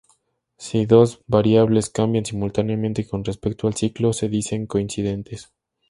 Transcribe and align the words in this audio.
Si 0.57 0.87
dos 0.87 1.21
variables 1.27 1.91
cambian 1.91 2.25
simultáneamente 2.25 3.07
con 3.07 3.23
respecto 3.23 3.67
al 3.67 3.75
ciclo, 3.75 4.13
se 4.13 4.29
dicen 4.29 4.65
coincidentes. 4.65 5.53